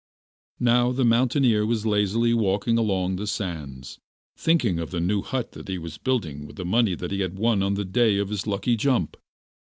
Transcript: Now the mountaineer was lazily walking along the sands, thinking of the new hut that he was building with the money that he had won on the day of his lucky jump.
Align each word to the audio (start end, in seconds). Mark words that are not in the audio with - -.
Now 0.59 0.91
the 0.91 1.05
mountaineer 1.05 1.63
was 1.63 1.85
lazily 1.85 2.33
walking 2.33 2.75
along 2.79 3.17
the 3.17 3.27
sands, 3.27 3.99
thinking 4.35 4.79
of 4.79 4.89
the 4.89 4.99
new 4.99 5.21
hut 5.21 5.51
that 5.51 5.67
he 5.67 5.77
was 5.77 5.99
building 5.99 6.47
with 6.47 6.55
the 6.55 6.65
money 6.65 6.95
that 6.95 7.11
he 7.11 7.19
had 7.19 7.37
won 7.37 7.61
on 7.61 7.75
the 7.75 7.85
day 7.85 8.17
of 8.17 8.29
his 8.29 8.47
lucky 8.47 8.75
jump. 8.75 9.15